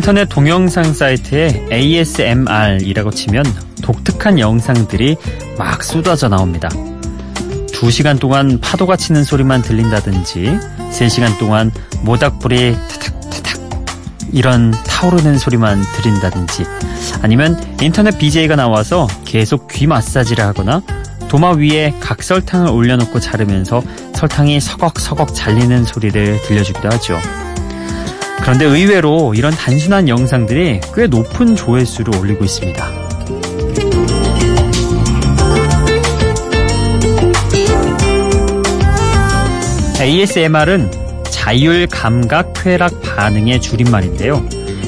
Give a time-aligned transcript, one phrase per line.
[0.00, 3.44] 인터넷 동영상 사이트에 ASMR이라고 치면
[3.82, 5.18] 독특한 영상들이
[5.58, 6.70] 막 쏟아져 나옵니다.
[7.66, 10.58] 2시간 동안 파도가 치는 소리만 들린다든지
[10.90, 13.60] 3시간 동안 모닥불이 타닥타닥
[14.32, 16.64] 이런 타오르는 소리만 들린다든지
[17.20, 20.80] 아니면 인터넷 BJ가 나와서 계속 귀 마사지를 하거나
[21.28, 23.82] 도마 위에 각설탕을 올려놓고 자르면서
[24.14, 27.18] 설탕이 서걱서걱 잘리는 소리를 들려주기도 하죠.
[28.42, 33.10] 그런데 의외로 이런 단순한 영상들이 꽤 높은 조회수를 올리고 있습니다.
[40.00, 40.90] ASMR은
[41.30, 44.42] 자율 감각 쾌락 반응의 줄임말인데요.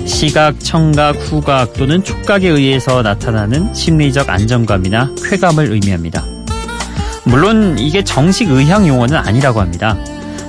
[0.06, 6.24] 시각, 청각, 후각 또는 촉각에 의해서 나타나는 심리적 안정감이나 쾌감을 의미합니다.
[7.24, 9.96] 물론 이게 정식 의학 용어는 아니라고 합니다.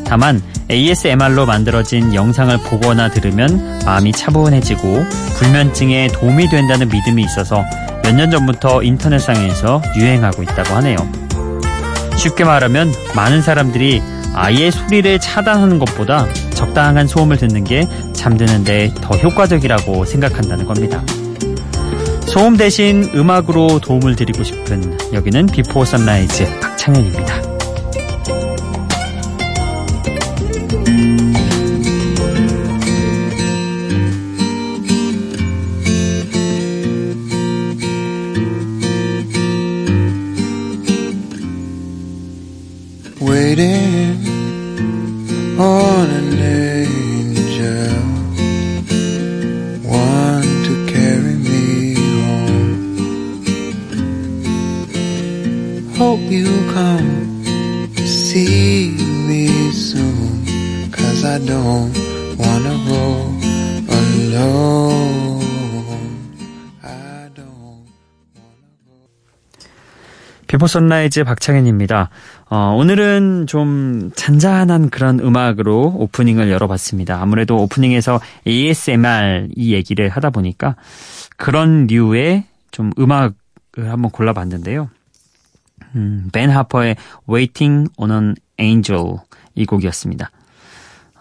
[0.06, 5.04] 다만 ASMR로 만들어진 영상을 보거나 들으면 마음이 차분해지고
[5.38, 7.64] 불면증에 도움이 된다는 믿음이 있어서
[8.04, 10.98] 몇 년 전부터 인터넷상에서 유행하고 있다고 하네요.
[12.18, 14.02] 쉽게 말하면 많은 사람들이
[14.36, 21.02] 아예 소리를 차단하는 것보다 적당한 소음을 듣는 게 잠드는데 더 효과적이라고 생각한다는 겁니다.
[22.28, 27.53] 소음 대신 음악으로 도움을 드리고 싶은 여기는 Before Sunrise 박창현입니다.
[56.34, 57.44] You come
[58.06, 58.96] see
[59.28, 60.44] me soon.
[60.92, 61.94] Cause I don't
[62.40, 63.30] wanna go
[63.88, 65.44] alone.
[66.82, 67.86] I don't wanna.
[70.48, 72.10] Before Sunrise 박창현입니다.
[72.50, 77.22] 어, 오늘은 좀 잔잔한 그런 음악으로 오프닝을 열어봤습니다.
[77.22, 80.76] 아무래도 오프닝에서 ASMR 이 얘기를 하다 보니까
[81.38, 83.36] 그런 류의 좀 음악을
[83.78, 84.90] 한번 골라봤는데요.
[85.96, 86.96] 음, 벤 하퍼의
[87.30, 89.18] Waiting on an Angel
[89.56, 90.32] 이 곡이었습니다.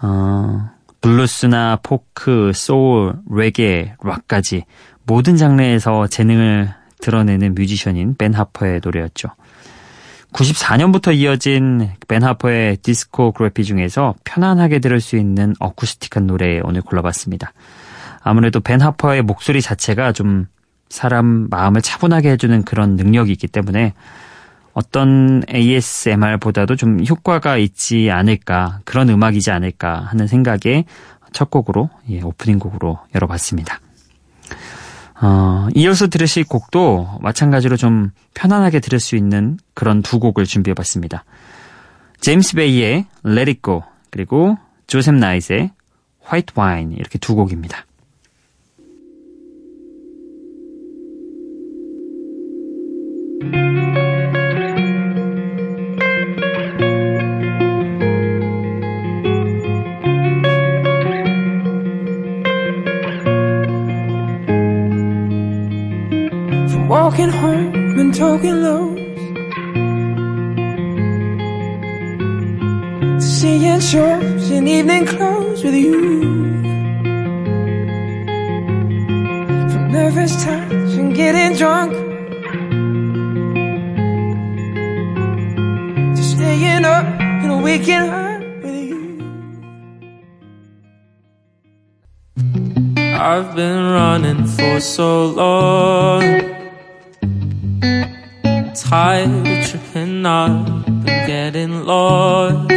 [0.03, 4.65] 어, 블루스나 포크, 소울, 레게, 락까지
[5.05, 9.29] 모든 장르에서 재능을 드러내는 뮤지션인 벤 하퍼의 노래였죠.
[10.33, 17.53] 94년부터 이어진 벤 하퍼의 디스코그래피 중에서 편안하게 들을 수 있는 어쿠스틱한 노래 오늘 골라봤습니다.
[18.23, 20.47] 아무래도 벤 하퍼의 목소리 자체가 좀
[20.89, 23.93] 사람 마음을 차분하게 해주는 그런 능력이 있기 때문에
[24.73, 30.85] 어떤 ASMR보다도 좀 효과가 있지 않을까, 그런 음악이지 않을까 하는 생각에
[31.33, 33.81] 첫 곡으로, 예, 오프닝 곡으로 열어봤습니다.
[35.21, 41.25] 어, 이어서 들으실 곡도 마찬가지로 좀 편안하게 들을 수 있는 그런 두 곡을 준비해봤습니다.
[42.21, 44.57] 제임스 베이의 Let It Go, 그리고
[44.87, 45.71] 조셉 나이트의
[46.25, 47.87] White Wine, 이렇게 두 곡입니다.
[68.23, 68.85] Home and talking low.
[73.19, 76.01] Seeing shows in evening clothes with you.
[79.71, 81.93] From nervous touch and getting drunk.
[86.17, 87.07] To staying up
[87.43, 89.01] and waking up with you.
[92.97, 96.42] I've been running for so long
[98.93, 102.71] tired of tripping up and getting lost.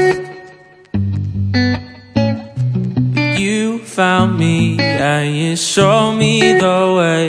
[3.37, 7.25] You found me and you showed me the way.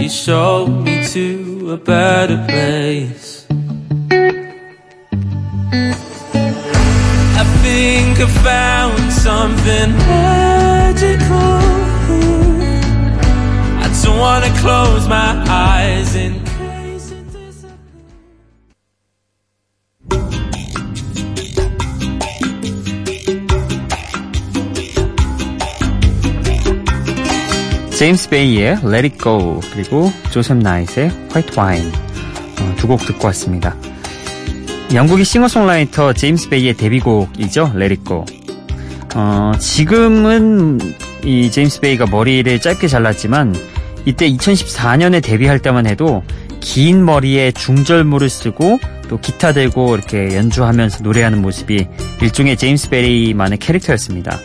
[0.00, 3.46] You showed me to a better place.
[7.40, 11.60] I think I found something magical.
[13.84, 16.45] I don't wanna close my eyes and
[27.96, 31.92] 제임스 베이의 Let It Go 그리고 조셉 나이트의 White Wine
[32.60, 33.74] 어, 두곡 듣고 왔습니다.
[34.92, 37.72] 영국의 싱어송라이터 제임스 베이의 데뷔곡이죠.
[37.74, 38.26] Let It Go.
[39.14, 40.78] 어, 지금은
[41.24, 43.54] 이 제임스 베이가 머리를 짧게 잘랐지만
[44.04, 46.22] 이때 2014년에 데뷔할 때만 해도
[46.60, 48.78] 긴 머리에 중절모를 쓰고
[49.08, 51.86] 또 기타 들고 이렇게 연주하면서 노래하는 모습이
[52.20, 54.38] 일종의 제임스 베리만의 캐릭터였습니다.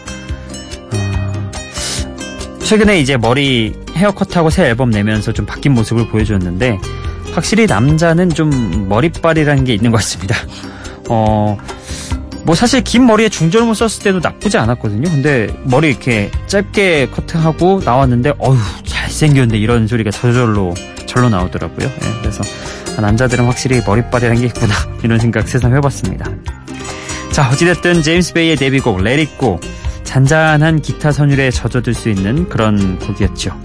[2.71, 2.75] 어...
[2.77, 6.79] 최근에 이제 머리 헤어컷하고 새 앨범 내면서 좀 바뀐 모습을 보여줬는데
[7.33, 10.37] 확실히 남자는 좀 머리빨이라는 게 있는 것 같습니다.
[11.09, 11.57] 어,
[12.43, 15.09] 뭐 사실 긴 머리에 중절모 썼을 때도 나쁘지 않았거든요.
[15.09, 20.73] 근데 머리 이렇게 짧게 커트하고 나왔는데 어휴 잘생겼는데 이런 소리가 저절로
[21.07, 21.89] 절로 나오더라고요.
[21.89, 22.41] 네, 그래서
[23.01, 24.73] 남자들은 확실히 머리빨이라는 게 있구나
[25.03, 26.31] 이런 생각 새삼 해봤습니다.
[27.33, 29.01] 자 어찌됐든 제임스 베이의 데뷔곡
[29.37, 29.59] Go
[30.03, 33.59] 잔잔한 기타 선율에 젖어들 수 있는 그런 곡이었죠.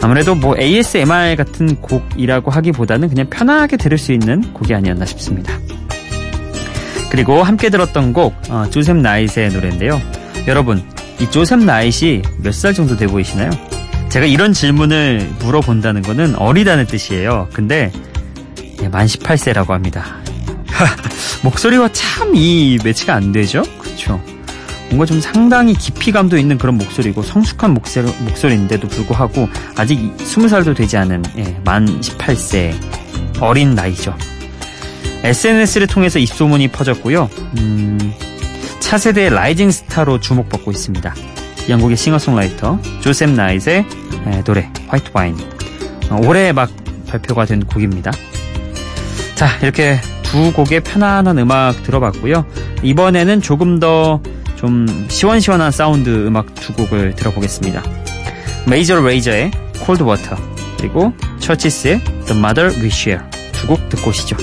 [0.00, 5.58] 아무래도 뭐 ASMR 같은 곡이라고 하기보다는 그냥 편하게 들을 수 있는 곡이 아니었나 싶습니다.
[7.10, 10.00] 그리고 함께 들었던 곡 어, 조셉 나잇의 노래인데요.
[10.48, 10.82] 여러분
[11.20, 13.50] 이 조셉 나잇이 몇살 정도 돼 보이시나요?
[14.08, 17.48] 제가 이런 질문을 물어본다는 것은 어리다는 뜻이에요.
[17.52, 17.92] 근데
[18.82, 20.16] 예, 만 18세라고 합니다.
[21.44, 23.62] 목소리와 참 이 매치가 안 되죠?
[23.78, 24.20] 그렇죠.
[24.92, 31.22] 뭔가 좀 상당히 깊이감도 있는 그런 목소리고 성숙한 목소리, 목소리인데도 불구하고 아직 20살도 되지 않은
[31.38, 32.74] 예, 만 18세
[33.40, 34.14] 어린 나이죠.
[35.22, 37.30] SNS를 통해서 입소문이 퍼졌고요.
[37.58, 38.12] 음,
[38.80, 41.14] 차세대 rising star로 주목받고 있습니다.
[41.70, 43.86] 영국의 싱어송라이터 조셉 나잇의
[44.26, 45.38] 예, 노래 White Wine
[46.10, 46.70] 어, 올해 막
[47.08, 48.12] 발표가 된 곡입니다.
[49.36, 52.44] 자 이렇게 두 곡의 편안한 음악 들어봤고요.
[52.82, 54.20] 이번에는 조금 더
[54.62, 57.82] 좀 시원시원한 사운드 음악 두 곡을 들어보겠습니다.
[58.64, 59.50] 메이저 레이저의
[59.80, 60.36] 콜드 워터
[60.78, 64.36] 그리고 처치스의 The Mother We Share 두 곡 듣고 오시죠.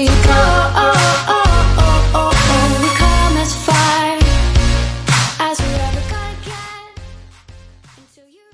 [0.00, 0.92] Oh,
[1.28, 2.32] oh, oh, oh, oh.
[2.82, 4.16] We come as far
[5.38, 6.96] as we ever gonna get
[7.98, 8.46] until you.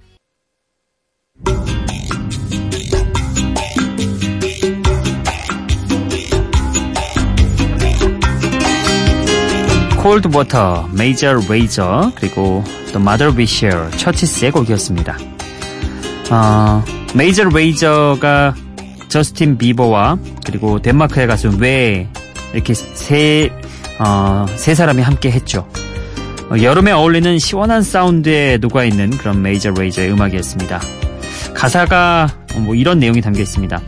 [10.02, 15.16] 콜드 워터, 메이저 레이저, 그리고 또 Mother We Share, 처치스의 곡이었습니다.
[16.30, 18.54] 어, Major Lazer가
[19.08, 22.08] 저스틴 비버와 그리고 덴마크의 가수 왜
[22.52, 23.50] 이렇게 세,
[23.98, 25.68] 어, 세 사람이 함께 했죠.
[26.50, 30.80] 어, 여름에 어울리는 시원한 사운드에 녹아있는 그런 Major Lazer의 음악이었습니다.
[31.54, 33.80] 가사가 어, 뭐 이런 내용이 담겨 있습니다.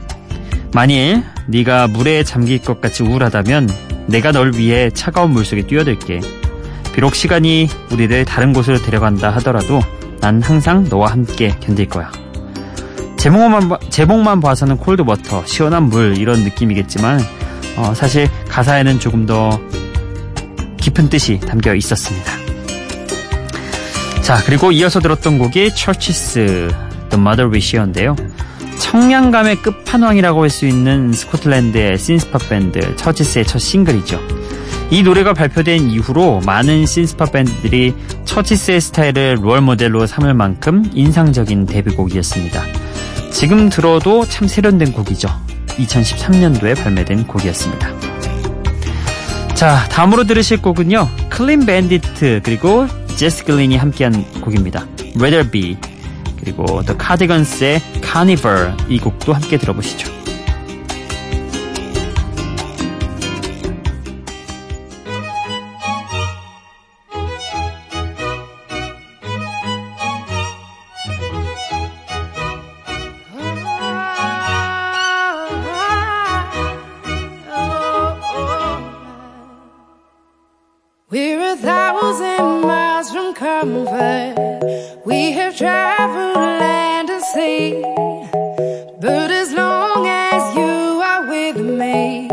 [0.72, 3.70] 만일 네가 물에 잠길 것 같이 우울하다면
[4.06, 6.20] 내가 널 위해 차가운 물속에 뛰어들게.
[6.94, 9.80] 비록 시간이 우리를 다른 곳으로 데려간다 하더라도
[10.20, 12.10] 난 항상 너와 함께 견딜 거야.
[13.20, 17.20] 제목만, 봐- 제목만 봐서는 Cold Water, 시원한 물 이런 느낌이겠지만
[17.76, 19.60] 어, 사실 가사에는 조금 더
[20.78, 22.32] 깊은 뜻이 담겨 있었습니다.
[24.22, 26.68] 자, 그리고 이어서 들었던 곡이 처치스
[27.10, 28.16] The Mother We Share인데요.
[28.78, 34.18] 청량감의 끝판왕이라고 할 수 있는 스코틀랜드의 신스팝 밴드 CHVRCHES의 첫 싱글이죠.
[34.90, 42.79] 이 노래가 발표된 이후로 많은 신스팝 밴드들이 처치스의 스타일을 롤 모델로 삼을 만큼 인상적인 데뷔곡이었습니다.
[43.30, 45.28] 지금 들어도 참 세련된 곡이죠.
[45.68, 47.88] 2013년도에 발매된 곡이었습니다.
[49.54, 51.08] 자, 다음으로 들으실 곡은요.
[51.28, 54.86] Clean Bandit 그리고 제스 글린이 함께한 곡입니다.
[55.16, 55.76] Rather Be
[56.38, 60.09] 그리고 The Cardigans의 Carnival 이 곡도 함께 들어보시죠.
[85.70, 87.82] Travel land and sea.
[89.06, 90.74] But as long as you
[91.10, 92.28] are with me,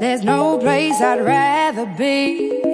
[0.00, 2.73] there's no place I'd rather be.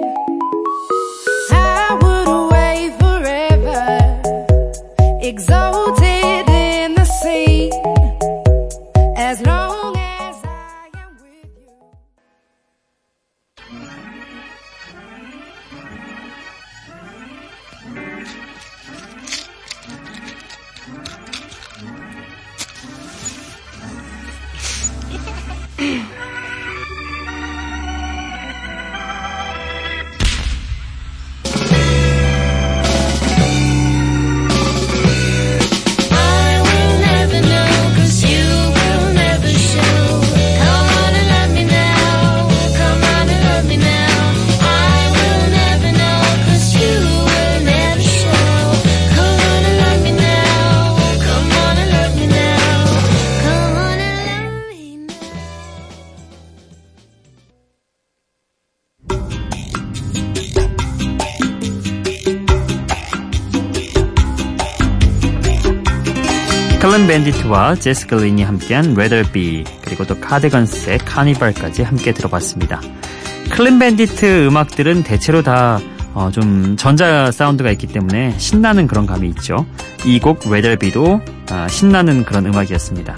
[67.11, 68.95] Bandit와 제스 글린이 함께한
[69.33, 72.79] Be 그리고 또 Cardigans의 Carnival까지 함께 들어봤습니다.
[73.49, 75.77] Clean Bandit 음악들은 대체로 다
[76.13, 79.65] 어, 좀 전자 사운드가 있기 때문에 신나는 그런 감이 있죠.
[80.05, 80.39] 이곡
[80.79, 83.13] Be도 아, 신나는 그런 음악이었습니다.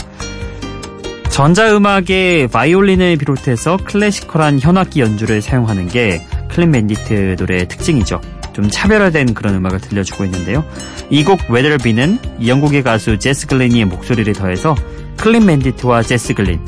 [1.30, 8.20] 전자 음악에 바이올린을 비롯해서 클래시컬한 현악기 연주를 사용하는 게 Clean Bandit 노래의 특징이죠.
[8.54, 10.64] 좀 차별화된 그런 음악을 들려주고 있는데요.
[11.10, 14.76] 이 곡 Rather Be는 영국의 가수 제스 글린의 목소리를 더해서
[15.18, 16.60] Clean Bandit와 제스 글린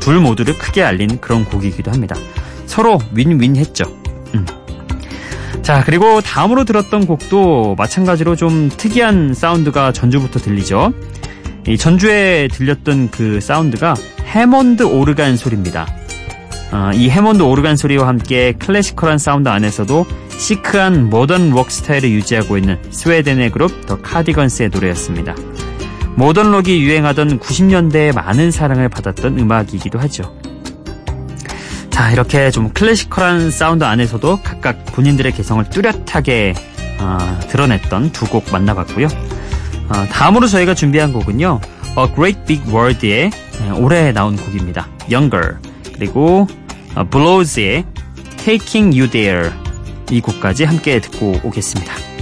[0.00, 2.16] 둘 모두를 크게 알린 그런 곡이기도 합니다.
[2.66, 3.84] 서로 윈윈했죠.
[4.34, 4.46] 음.
[5.62, 10.92] 자 그리고 다음으로 들었던 곡도 마찬가지로 좀 특이한 사운드가 전주부터 들리죠.
[11.66, 13.94] 이 전주에 들렸던 그 사운드가
[14.26, 15.86] 해먼드 오르간 소리입니다.
[16.72, 20.06] 어, 이 해먼드 오르간 소리와 함께 클래시컬한 사운드 안에서도
[20.38, 25.34] 시크한 모던 록 스타일을 유지하고 있는 스웨덴의 그룹 The Cardigans의 노래였습니다.
[26.14, 30.34] 모던 록이 유행하던 90년대에 많은 사랑을 받았던 음악이기도 하죠.
[31.90, 36.54] 자, 이렇게 좀 클래시컬한 사운드 안에서도 각각 본인들의 개성을 뚜렷하게
[36.98, 39.06] 어, 드러냈던 두 곡 만나봤고요.
[39.06, 41.60] 어, 다음으로 저희가 준비한 곡은요.
[41.98, 44.88] A Great Big World의 에, 올해 나온 곡입니다.
[45.10, 45.56] Younger
[45.94, 46.46] 그리고
[46.94, 47.84] 어, Blows의
[48.38, 49.50] Taking You There
[50.10, 52.16] 이 곡까지 함께 듣고 오겠습니다.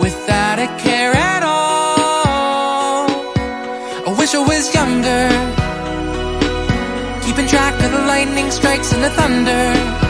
[0.00, 3.08] Without a care at all.
[4.08, 5.24] I wish I was younger.
[7.24, 10.03] Keeping track of the lightning strikes and the thunder.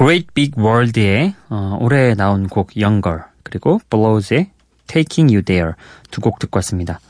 [0.00, 4.48] Great Big World의 어, 올해 나온 곡 Younger 그리고 Blows의
[4.86, 5.72] Taking You There
[6.10, 7.00] 두 곡 듣고 왔습니다.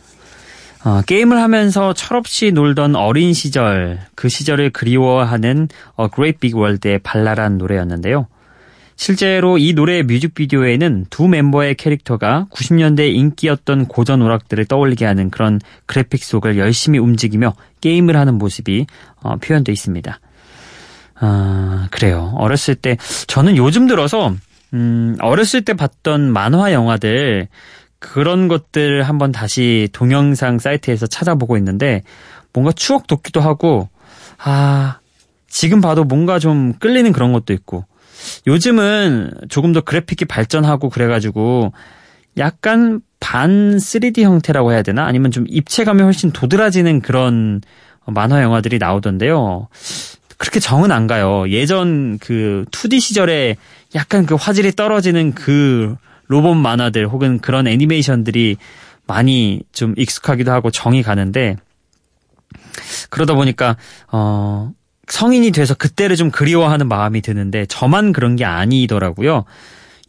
[0.84, 5.68] 어, 게임을 하면서 철없이 놀던 어린 시절 그 시절을 그리워하는
[6.00, 8.26] A Great Big World의 발랄한 노래였는데요.
[8.96, 16.24] 실제로 이 노래의 뮤직비디오에는 두 멤버의 캐릭터가 90년대 인기였던 고전 오락들을 떠올리게 하는 그런 그래픽
[16.24, 18.86] 속을 열심히 움직이며 게임을 하는 모습이
[19.22, 20.18] 어, 표현되어 있습니다.
[21.20, 22.32] 아, 그래요.
[22.36, 22.96] 어렸을 때,
[23.26, 24.34] 저는 요즘 들어서,
[24.72, 27.48] 음, 어렸을 때 봤던 만화 영화들,
[27.98, 32.02] 그런 것들 한번 다시 동영상 사이트에서 찾아보고 있는데,
[32.52, 33.88] 뭔가 추억 돋기도 하고,
[34.38, 34.98] 아,
[35.48, 37.84] 지금 봐도 뭔가 좀 끌리는 그런 것도 있고,
[38.46, 41.72] 요즘은 조금 더 그래픽이 발전하고 그래가지고
[42.38, 45.04] 약간 반 3D 형태라고 해야 되나?
[45.04, 47.60] 아니면 좀 입체감이 훨씬 도드라지는 그런
[48.06, 49.68] 만화 영화들이 나오던데요.
[50.40, 51.44] 그렇게 정은 안 가요.
[51.50, 53.56] 예전 그 2D 시절에
[53.94, 55.96] 약간 그 화질이 떨어지는 그
[56.28, 58.56] 로봇 만화들 혹은 그런 애니메이션들이
[59.06, 61.56] 많이 좀 익숙하기도 하고 정이 가는데
[63.10, 63.76] 그러다 보니까
[64.10, 64.72] 어
[65.08, 69.44] 성인이 돼서 그때를 좀 그리워하는 마음이 드는데 저만 그런 게 아니더라고요.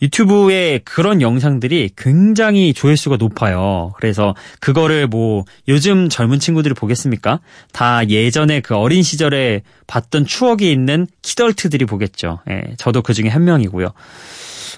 [0.02, 3.94] 유튜브에 그런 영상들이 굉장히 조회수가 높아요.
[3.98, 7.40] 그래서 그거를 뭐 요즘 젊은 친구들이 보겠습니까?
[7.72, 12.40] 다 예전에 그 어린 시절에 봤던 추억이 있는 키덜트들이 보겠죠.
[12.50, 13.90] 예, 저도 그 중에 한 명이고요.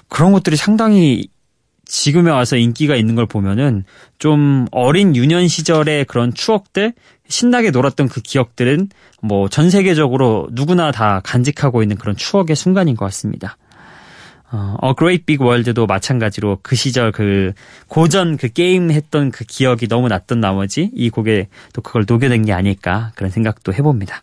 [0.08, 1.28] 그런 것들이 상당히
[1.86, 3.84] 지금에 와서 인기가 있는 걸 보면은
[4.18, 6.92] 좀 어린 유년 시절의 그런 추억들,
[7.28, 8.88] 신나게 놀았던 그 기억들은
[9.22, 13.56] 뭐 전 세계적으로 누구나 다 간직하고 있는 그런 추억의 순간인 것 같습니다.
[14.54, 17.52] 어, A Great Big World도 마찬가지로 그 시절 그
[17.88, 22.52] 고전 그 게임 했던 그 기억이 너무 났던 나머지 이 곡에 또 그걸 녹여낸 게
[22.52, 24.22] 아닐까 그런 생각도 해봅니다.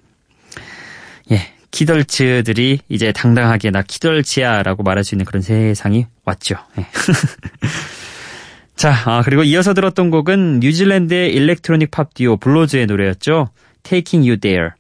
[1.32, 1.54] 예.
[1.72, 6.56] 키덜트들이 이제 당당하게 나 키덜트야라고 말할 수 있는 그런 세상이 왔죠.
[6.78, 6.86] 예.
[8.76, 13.50] 자, 아, 그리고 이어서 들었던 곡은 뉴질랜드의 electronic 팝 듀오 Broods의 노래였죠.
[13.84, 14.72] Taking You There.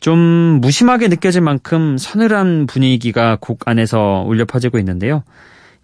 [0.00, 0.18] 좀
[0.60, 5.24] 무심하게 느껴질 만큼 서늘한 분위기가 곡 안에서 울려 퍼지고 있는데요.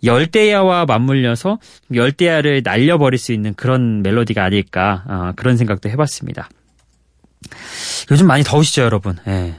[0.04, 1.58] 열대야와 맞물려서
[1.94, 6.48] 열대야를 날려버릴 수 있는 그런 멜로디가 아닐까 아, 그런 생각도 해봤습니다.
[8.10, 9.16] 요즘 많이 더우시죠, 여러분?
[9.28, 9.54] 예.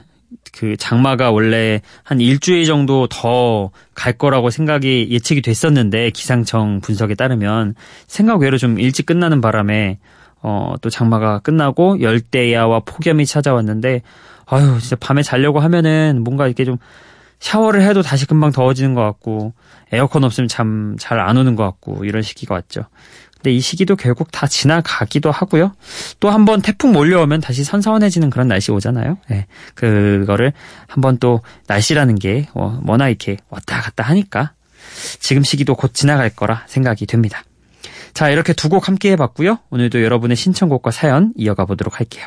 [0.52, 7.74] 그 장마가 원래 한 일주일 정도 더 갈 거라고 생각이 예측이 됐었는데 기상청 분석에 따르면
[8.06, 9.98] 생각 외로 좀 일찍 끝나는 바람에
[10.42, 14.02] 어, 또 장마가 끝나고 열대야와 폭염이 찾아왔는데
[14.46, 16.78] 아유 진짜 밤에 자려고 하면은 뭔가 이렇게 좀
[17.40, 19.52] 샤워를 해도 다시 금방 더워지는 것 같고
[19.92, 22.86] 에어컨 없으면 잠 잘 안 오는 것 같고 이런 시기가 왔죠.
[23.34, 25.72] 근데 이 시기도 결국 다 지나가기도 하고요.
[26.20, 29.18] 또 한 번 태풍 몰려오면 다시 선선해지는 그런 날씨 오잖아요.
[29.28, 30.52] 네, 그거를
[30.88, 34.52] 한번 또 날씨라는 게 어, 워낙 이렇게 왔다 갔다 하니까
[35.20, 37.42] 지금 시기도 곧 지나갈 거라 생각이 됩니다.
[38.14, 39.58] 자, 이렇게 두 곡 함께 해봤고요.
[39.70, 42.26] 오늘도 여러분의 신청곡과 사연 이어가 보도록 할게요.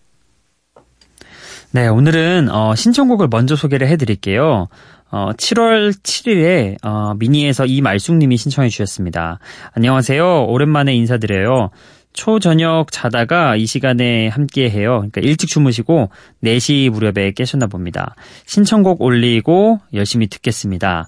[1.73, 4.67] 네, 오늘은 어, 신청곡을 먼저 소개를 해드릴게요.
[5.09, 9.39] 어, 7월 7일에 어, 미니에서 이말숙님이 신청해 주셨습니다.
[9.71, 10.47] 안녕하세요.
[10.47, 11.69] 오랜만에 인사드려요.
[12.11, 14.97] 초저녁 자다가 이 시간에 함께 해요.
[14.97, 16.09] 그러니까 일찍 주무시고
[16.43, 18.15] 4시 무렵에 깨셨나 봅니다.
[18.45, 21.07] 신청곡 올리고 열심히 듣겠습니다.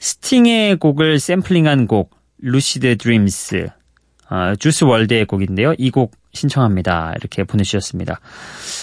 [0.00, 2.10] 스팅의 곡을 샘플링한 곡
[2.42, 3.68] 루시드 드림스
[4.28, 5.72] 어, 주스 월드의 곡인데요.
[5.78, 7.14] 이곡 신청합니다.
[7.16, 8.20] 이렇게 보내주셨습니다.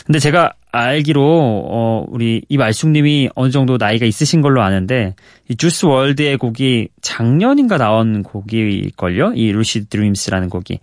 [0.06, 5.16] 근데 제가 알기로 어 우리 이 말숙님이 어느 정도 나이가 있으신 걸로 아는데
[5.50, 9.34] 이 주스 월드의 곡이 작년인가 나온 곡일걸요.
[9.36, 10.80] 이 Lucid Dreams라는 곡이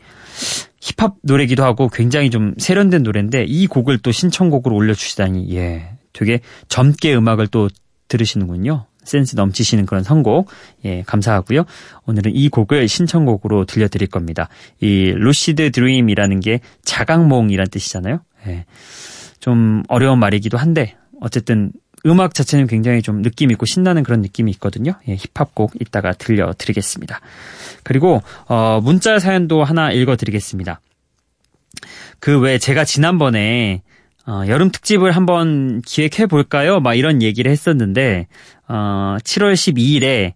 [0.81, 7.15] 힙합 노래기도 하고 굉장히 좀 세련된 노래인데 이 곡을 또 신청곡으로 올려주시다니 예 되게 젊게
[7.15, 7.69] 음악을 또
[8.09, 8.87] 들으시는군요.
[9.09, 10.51] 센스 넘치시는 그런 선곡
[10.85, 11.65] 예 감사하고요.
[12.07, 14.49] 오늘은 이 곡을 신청곡으로 들려드릴 겁니다.
[14.81, 18.21] 이 Lucid Dream이라는 게 자각몽이란 뜻이잖아요.
[18.47, 18.65] 예.
[19.41, 21.73] 좀 어려운 말이기도 한데 어쨌든
[22.07, 24.93] 음악 자체는 굉장히 좀 느낌 있고 신나는 그런 느낌이 있거든요.
[25.09, 27.21] 예, 힙합곡 이따가 들려드리겠습니다.
[27.83, 30.81] 그리고 어, 문자 사연도 하나 읽어드리겠습니다.
[32.21, 33.83] 그왜 제가 지난번에
[34.29, 36.81] 어, 여름 특집을 한번 기획해 볼까요?
[36.81, 38.27] 막 이런 얘기를 했었는데
[38.69, 40.35] 어, 7월 12일에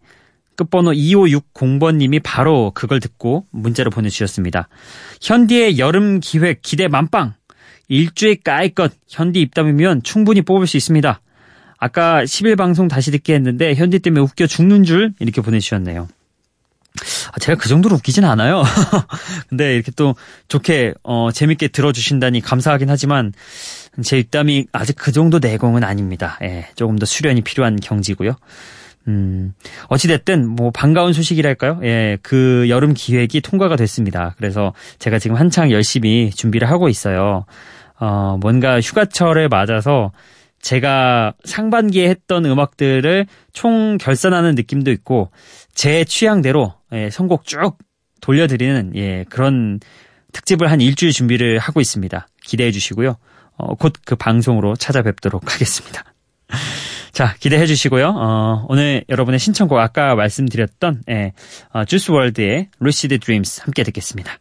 [0.57, 4.69] 끝번호 2560번님이 바로 그걸 듣고 문자로 보내주셨습니다.
[5.21, 7.35] 현디의 여름 기획 기대 만빵!
[7.89, 11.21] 일주일 까이것 현디 입담이면 충분히 뽑을 수 있습니다.
[11.77, 16.09] 아까 10일 방송 다시 듣게 했는데 현디 때문에 웃겨 죽는 줄 이렇게 보내주셨네요.
[17.33, 18.63] 아, 제가 그 정도로 웃기진 않아요.
[19.49, 20.15] 근데 이렇게 또
[20.49, 23.33] 좋게 어, 재밌게 들어주신다니 감사하긴 하지만
[24.05, 26.39] 제 입담이 아직 그 정도 내공은 아닙니다.
[26.43, 28.37] 예, 조금 더 수련이 필요한 경지고요.
[29.09, 29.53] 음,
[29.89, 31.81] 어찌됐든, 뭐, 반가운 소식이랄까요?
[31.83, 34.35] 예, 그 여름 기획이 통과가 됐습니다.
[34.37, 37.45] 그래서 제가 지금 한창 열심히 준비를 하고 있어요.
[37.99, 40.13] 어, 뭔가 휴가철에 맞아서
[40.61, 45.31] 제가 상반기에 했던 음악들을 총 결산하는 느낌도 있고
[45.75, 47.79] 제 취향대로 예, 선곡 쭉
[48.21, 49.81] 돌려드리는 예, 그런
[50.33, 52.27] 특집을 한 일주일 준비를 하고 있습니다.
[52.45, 53.17] 기대해 주시고요.
[53.57, 56.05] 어, 곧 그 방송으로 찾아뵙도록 하겠습니다.
[57.13, 58.15] 자, 기대해 주시고요.
[58.17, 61.33] 어, 오늘 여러분의 신청곡 아까 말씀드렸던 예,
[61.73, 64.39] 어, 주스 월드의 Lucid Dreams 함께 듣겠습니다.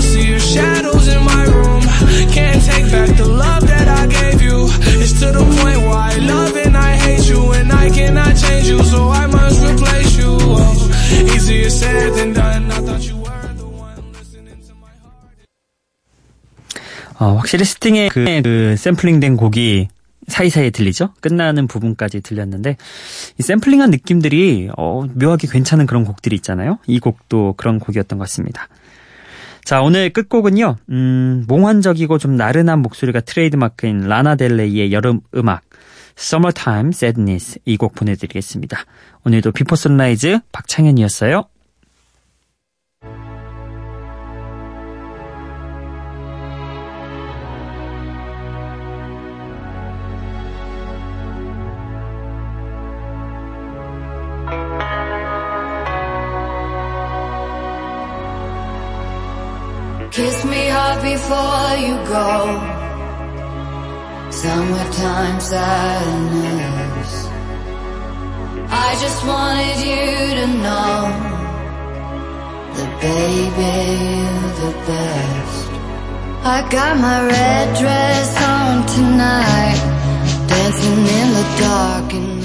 [0.00, 1.82] Still see your shadows in my room.
[2.32, 4.68] Can't take back the love that I gave you.
[5.00, 8.68] It's to the point where I love and I hate you, and I cannot change
[8.68, 10.36] you, so I must replace you.
[10.38, 12.70] Oh, easier said than done.
[12.70, 13.36] I thought you were.
[17.18, 19.88] 어, 확실히 스팅의 그, 그 샘플링된 곡이
[20.28, 21.14] 사이사이에 들리죠?
[21.22, 22.76] 끝나는 부분까지 들렸는데
[23.38, 26.78] 이 샘플링한 느낌들이 어, 묘하게 괜찮은 그런 곡들이 있잖아요.
[26.86, 28.68] 이 곡도 그런 곡이었던 것 같습니다.
[29.66, 30.76] 자, 오늘 끝곡은요.
[30.90, 35.62] 음, 몽환적이고 좀 나른한 목소리가 트레이드마크인 라나 델레이의 여름 음악
[36.16, 38.78] Summertime Sadness 이 곡 보내드리겠습니다.
[39.24, 41.46] 오늘도 비포 선라이즈 박창현이었어요.
[60.16, 62.30] Kiss me hard before you go.
[64.30, 67.12] Summertime sadness.
[68.70, 70.06] I just wanted you
[70.40, 70.96] to know
[72.76, 73.74] that baby
[74.24, 75.68] you're the best.
[76.54, 79.80] I got my red dress on tonight,
[80.48, 82.35] dancing in the dark